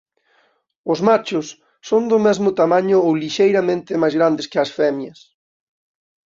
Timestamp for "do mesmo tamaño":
2.11-2.97